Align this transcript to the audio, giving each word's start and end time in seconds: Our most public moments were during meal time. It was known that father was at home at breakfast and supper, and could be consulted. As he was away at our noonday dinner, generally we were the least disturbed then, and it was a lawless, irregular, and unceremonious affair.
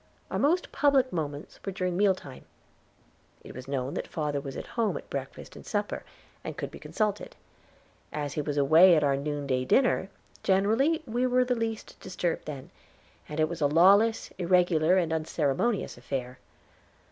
Our 0.31 0.39
most 0.39 0.71
public 0.71 1.13
moments 1.13 1.59
were 1.63 1.71
during 1.71 1.95
meal 1.95 2.15
time. 2.15 2.45
It 3.43 3.53
was 3.53 3.67
known 3.67 3.93
that 3.93 4.07
father 4.07 4.41
was 4.41 4.57
at 4.57 4.65
home 4.73 4.97
at 4.97 5.11
breakfast 5.11 5.55
and 5.55 5.63
supper, 5.63 6.03
and 6.43 6.57
could 6.57 6.71
be 6.71 6.79
consulted. 6.79 7.35
As 8.11 8.33
he 8.33 8.41
was 8.41 8.57
away 8.57 8.95
at 8.95 9.03
our 9.03 9.15
noonday 9.15 9.63
dinner, 9.63 10.09
generally 10.41 11.03
we 11.05 11.27
were 11.27 11.45
the 11.45 11.53
least 11.53 11.99
disturbed 11.99 12.45
then, 12.45 12.71
and 13.29 13.39
it 13.39 13.47
was 13.47 13.61
a 13.61 13.67
lawless, 13.67 14.31
irregular, 14.39 14.97
and 14.97 15.13
unceremonious 15.13 15.97
affair. 15.99 16.39